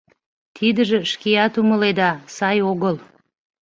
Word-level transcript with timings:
Тидыже, 0.55 0.99
шкеат 1.11 1.53
умыледа, 1.61 2.09
сай 2.35 2.57
огыл. 2.71 2.95